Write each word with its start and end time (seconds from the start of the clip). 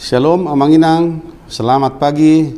Shalom 0.00 0.48
Amanginang, 0.48 1.20
selamat 1.44 2.00
pagi. 2.00 2.48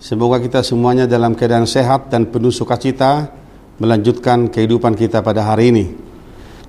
Semoga 0.00 0.40
kita 0.40 0.64
semuanya 0.64 1.04
dalam 1.04 1.36
keadaan 1.36 1.68
sehat 1.68 2.08
dan 2.08 2.24
penuh 2.32 2.48
sukacita 2.48 3.28
melanjutkan 3.76 4.48
kehidupan 4.48 4.96
kita 4.96 5.20
pada 5.20 5.44
hari 5.44 5.68
ini. 5.68 5.92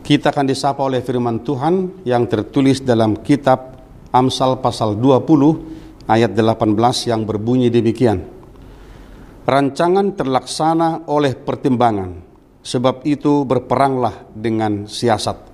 Kita 0.03 0.35
akan 0.35 0.43
disapa 0.43 0.83
oleh 0.83 0.99
firman 0.99 1.39
Tuhan 1.39 2.03
yang 2.03 2.27
tertulis 2.27 2.83
dalam 2.83 3.23
kitab 3.23 3.79
Amsal 4.11 4.59
pasal 4.59 4.99
20 4.99 6.11
ayat 6.11 6.35
18 6.35 6.67
yang 7.07 7.23
berbunyi 7.23 7.71
demikian. 7.71 8.19
Rancangan 9.47 10.19
terlaksana 10.19 11.07
oleh 11.07 11.31
pertimbangan, 11.31 12.19
sebab 12.59 13.07
itu 13.07 13.47
berperanglah 13.47 14.27
dengan 14.35 14.83
siasat. 14.83 15.47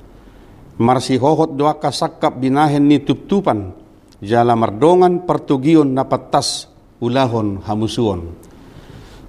Marsi 0.82 1.22
hohot 1.22 1.54
doa 1.54 1.78
kasakap 1.78 2.34
binahen 2.42 2.90
ni 2.90 2.98
tup-tupan, 2.98 3.85
jala 4.26 4.58
mardongan 4.58 5.24
pertugion 5.24 5.94
napatas 5.94 6.66
ulahon 6.98 7.62
hamusuon. 7.62 8.34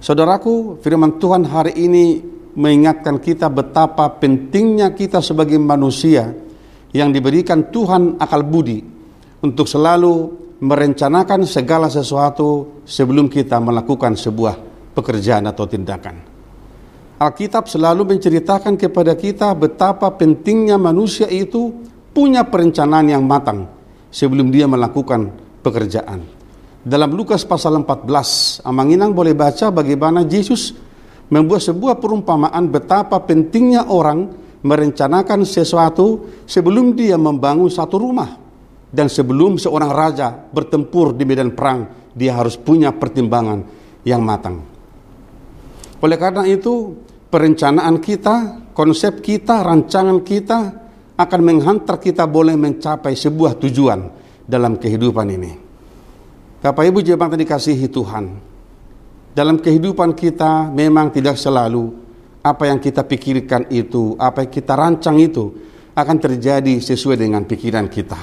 Saudaraku, 0.01 0.81
firman 0.81 1.21
Tuhan 1.21 1.45
hari 1.45 1.77
ini 1.77 2.21
mengingatkan 2.57 3.21
kita 3.21 3.53
betapa 3.53 4.09
pentingnya 4.17 4.97
kita 4.97 5.21
sebagai 5.21 5.61
manusia 5.61 6.33
yang 6.89 7.13
diberikan 7.13 7.69
Tuhan 7.69 8.17
akal 8.17 8.41
budi 8.41 8.81
untuk 9.45 9.69
selalu 9.69 10.33
merencanakan 10.57 11.45
segala 11.45 11.85
sesuatu 11.85 12.81
sebelum 12.81 13.29
kita 13.29 13.61
melakukan 13.61 14.17
sebuah 14.17 14.57
pekerjaan 14.97 15.45
atau 15.45 15.69
tindakan. 15.69 16.17
Alkitab 17.17 17.69
selalu 17.69 18.17
menceritakan 18.17 18.77
kepada 18.77 19.13
kita 19.17 19.53
betapa 19.53 20.09
pentingnya 20.13 20.77
manusia 20.77 21.29
itu 21.29 21.73
punya 22.13 22.45
perencanaan 22.45 23.09
yang 23.09 23.25
matang 23.25 23.76
sebelum 24.11 24.51
dia 24.51 24.65
melakukan 24.65 25.31
pekerjaan. 25.61 26.23
Dalam 26.87 27.11
Lukas 27.11 27.43
pasal 27.43 27.75
14, 27.83 28.63
Amanginang 28.63 29.11
boleh 29.11 29.35
baca 29.35 29.67
bagaimana 29.67 30.23
Yesus 30.23 30.71
membuat 31.27 31.59
sebuah 31.59 31.99
perumpamaan 31.99 32.71
betapa 32.71 33.19
pentingnya 33.19 33.91
orang 33.91 34.31
merencanakan 34.63 35.43
sesuatu 35.43 36.27
sebelum 36.47 36.95
dia 36.95 37.19
membangun 37.19 37.67
satu 37.67 37.99
rumah. 37.99 38.31
Dan 38.87 39.11
sebelum 39.11 39.59
seorang 39.59 39.91
raja 39.91 40.31
bertempur 40.31 41.11
di 41.11 41.27
medan 41.27 41.51
perang, 41.51 42.11
dia 42.15 42.39
harus 42.39 42.55
punya 42.55 42.95
pertimbangan 42.95 43.59
yang 44.07 44.23
matang. 44.23 44.63
Oleh 45.99 46.15
karena 46.15 46.47
itu, 46.47 46.95
perencanaan 47.27 47.99
kita, 47.99 48.63
konsep 48.71 49.19
kita, 49.19 49.59
rancangan 49.59 50.23
kita 50.23 50.86
akan 51.17 51.41
menghantar 51.41 51.97
kita 51.97 52.29
boleh 52.29 52.53
mencapai 52.53 53.17
sebuah 53.17 53.57
tujuan 53.57 53.99
dalam 54.45 54.77
kehidupan 54.77 55.27
ini. 55.33 55.51
Bapak 56.61 56.85
Ibu 56.85 57.01
jemaat 57.01 57.33
dikasihi 57.33 57.89
Tuhan, 57.89 58.25
dalam 59.33 59.57
kehidupan 59.57 60.13
kita 60.13 60.69
memang 60.69 61.09
tidak 61.09 61.37
selalu 61.41 61.89
apa 62.45 62.69
yang 62.69 62.77
kita 62.77 63.01
pikirkan 63.01 63.69
itu, 63.73 64.13
apa 64.17 64.45
yang 64.45 64.51
kita 64.53 64.73
rancang 64.77 65.17
itu 65.17 65.45
akan 65.97 66.17
terjadi 66.21 66.77
sesuai 66.77 67.17
dengan 67.17 67.45
pikiran 67.49 67.89
kita. 67.89 68.17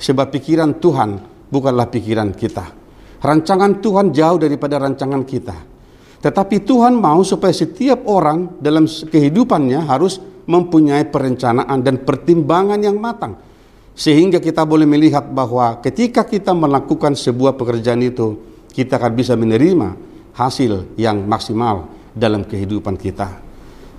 Sebab 0.00 0.26
pikiran 0.32 0.80
Tuhan 0.80 1.10
bukanlah 1.52 1.88
pikiran 1.92 2.32
kita. 2.32 2.64
Rancangan 3.20 3.80
Tuhan 3.80 4.12
jauh 4.12 4.36
daripada 4.40 4.80
rancangan 4.80 5.24
kita. 5.24 5.56
Tetapi 6.24 6.56
Tuhan 6.64 6.96
mau 6.96 7.20
supaya 7.20 7.52
setiap 7.52 8.08
orang 8.08 8.56
dalam 8.60 8.88
kehidupannya 8.88 9.84
harus 9.84 10.20
mempunyai 10.44 11.08
perencanaan 11.08 11.80
dan 11.80 12.04
pertimbangan 12.04 12.80
yang 12.80 12.96
matang. 13.00 13.36
Sehingga 13.94 14.42
kita 14.42 14.66
boleh 14.66 14.84
melihat 14.84 15.22
bahwa 15.30 15.78
ketika 15.78 16.26
kita 16.26 16.50
melakukan 16.50 17.14
sebuah 17.14 17.54
pekerjaan 17.54 18.02
itu, 18.02 18.34
kita 18.74 18.98
akan 18.98 19.12
bisa 19.14 19.38
menerima 19.38 19.94
hasil 20.34 20.98
yang 20.98 21.22
maksimal 21.22 21.86
dalam 22.10 22.42
kehidupan 22.42 22.98
kita. 22.98 23.38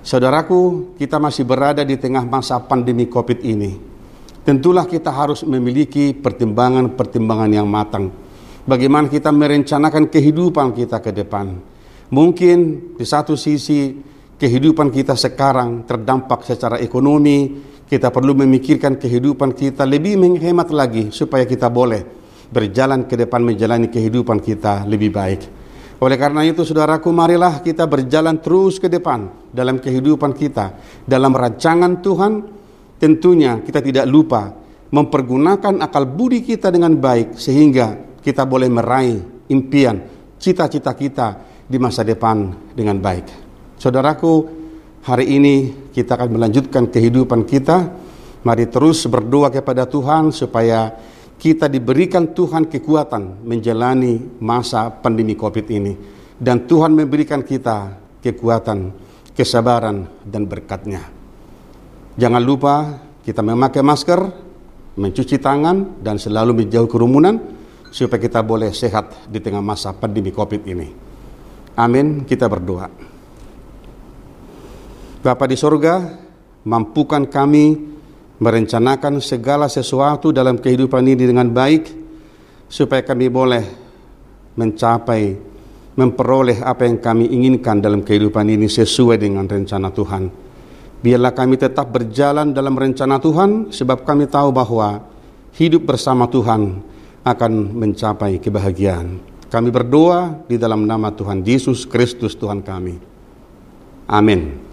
Saudaraku, 0.04 0.92
kita 1.00 1.16
masih 1.16 1.42
berada 1.48 1.82
di 1.82 1.96
tengah 1.96 2.22
masa 2.22 2.60
pandemi 2.60 3.08
COVID 3.08 3.40
ini. 3.42 3.72
Tentulah 4.46 4.86
kita 4.86 5.10
harus 5.10 5.42
memiliki 5.42 6.14
pertimbangan-pertimbangan 6.14 7.50
yang 7.50 7.66
matang. 7.66 8.14
Bagaimana 8.62 9.10
kita 9.10 9.34
merencanakan 9.34 10.06
kehidupan 10.06 10.70
kita 10.76 11.02
ke 11.02 11.10
depan. 11.10 11.58
Mungkin 12.14 12.56
di 12.94 13.02
satu 13.02 13.34
sisi 13.34 13.98
kehidupan 14.36 14.92
kita 14.92 15.16
sekarang 15.16 15.88
terdampak 15.88 16.44
secara 16.44 16.76
ekonomi, 16.80 17.64
kita 17.88 18.12
perlu 18.12 18.36
memikirkan 18.36 19.00
kehidupan 19.00 19.56
kita 19.56 19.88
lebih 19.88 20.20
menghemat 20.20 20.68
lagi 20.74 21.08
supaya 21.14 21.48
kita 21.48 21.72
boleh 21.72 22.02
berjalan 22.50 23.08
ke 23.08 23.14
depan 23.16 23.42
menjalani 23.42 23.88
kehidupan 23.88 24.38
kita 24.42 24.84
lebih 24.84 25.10
baik. 25.10 25.40
Oleh 25.96 26.20
karena 26.20 26.44
itu 26.44 26.60
saudaraku 26.60 27.08
marilah 27.08 27.64
kita 27.64 27.88
berjalan 27.88 28.36
terus 28.44 28.76
ke 28.76 28.92
depan 28.92 29.48
dalam 29.48 29.80
kehidupan 29.80 30.36
kita. 30.36 30.76
Dalam 31.08 31.32
rancangan 31.32 32.04
Tuhan 32.04 32.32
tentunya 33.00 33.64
kita 33.64 33.80
tidak 33.80 34.04
lupa 34.04 34.52
mempergunakan 34.92 35.80
akal 35.80 36.04
budi 36.04 36.44
kita 36.44 36.68
dengan 36.68 36.92
baik 37.00 37.40
sehingga 37.40 38.20
kita 38.20 38.44
boleh 38.44 38.68
meraih 38.68 39.48
impian, 39.48 39.96
cita-cita 40.36 40.92
kita 40.92 41.26
di 41.64 41.80
masa 41.80 42.04
depan 42.04 42.52
dengan 42.76 43.00
baik. 43.00 43.45
Saudaraku, 43.76 44.48
hari 45.04 45.36
ini 45.36 45.54
kita 45.92 46.16
akan 46.16 46.40
melanjutkan 46.40 46.88
kehidupan 46.88 47.44
kita. 47.44 47.92
Mari 48.40 48.72
terus 48.72 49.04
berdoa 49.04 49.52
kepada 49.52 49.84
Tuhan 49.84 50.32
supaya 50.32 50.96
kita 51.36 51.68
diberikan 51.68 52.32
Tuhan 52.32 52.72
kekuatan 52.72 53.44
menjalani 53.44 54.40
masa 54.40 54.88
pandemi 54.88 55.36
COVID 55.36 55.66
ini. 55.68 55.92
Dan 56.36 56.64
Tuhan 56.64 56.96
memberikan 56.96 57.44
kita 57.44 58.00
kekuatan, 58.24 58.92
kesabaran, 59.36 60.08
dan 60.24 60.48
berkatnya. 60.48 61.04
Jangan 62.16 62.40
lupa 62.40 62.96
kita 63.24 63.44
memakai 63.44 63.84
masker, 63.84 64.20
mencuci 64.96 65.36
tangan, 65.36 66.00
dan 66.00 66.16
selalu 66.16 66.64
menjauh 66.64 66.88
kerumunan 66.88 67.36
supaya 67.92 68.20
kita 68.20 68.40
boleh 68.40 68.72
sehat 68.72 69.28
di 69.28 69.40
tengah 69.40 69.60
masa 69.60 69.92
pandemi 69.92 70.32
COVID 70.32 70.62
ini. 70.64 70.88
Amin, 71.76 72.24
kita 72.24 72.48
berdoa. 72.48 73.15
Bapa 75.26 75.50
di 75.50 75.58
sorga, 75.58 76.06
mampukan 76.62 77.26
kami 77.26 77.74
merencanakan 78.38 79.18
segala 79.18 79.66
sesuatu 79.66 80.30
dalam 80.30 80.54
kehidupan 80.54 81.02
ini 81.02 81.26
dengan 81.26 81.50
baik, 81.50 81.90
supaya 82.70 83.02
kami 83.02 83.26
boleh 83.26 83.64
mencapai, 84.54 85.34
memperoleh 85.98 86.62
apa 86.62 86.86
yang 86.86 87.02
kami 87.02 87.26
inginkan 87.26 87.82
dalam 87.82 88.06
kehidupan 88.06 88.46
ini 88.54 88.70
sesuai 88.70 89.18
dengan 89.18 89.50
rencana 89.50 89.90
Tuhan. 89.90 90.30
Biarlah 91.02 91.34
kami 91.34 91.58
tetap 91.58 91.90
berjalan 91.90 92.54
dalam 92.54 92.78
rencana 92.78 93.18
Tuhan, 93.18 93.74
sebab 93.74 94.06
kami 94.06 94.30
tahu 94.30 94.54
bahwa 94.54 95.10
hidup 95.58 95.90
bersama 95.90 96.30
Tuhan 96.30 96.86
akan 97.26 97.52
mencapai 97.74 98.38
kebahagiaan. 98.38 99.18
Kami 99.50 99.74
berdoa 99.74 100.46
di 100.46 100.54
dalam 100.54 100.86
nama 100.86 101.10
Tuhan 101.10 101.42
Yesus 101.42 101.82
Kristus 101.82 102.38
Tuhan 102.38 102.62
kami. 102.62 102.94
Amin. 104.06 104.65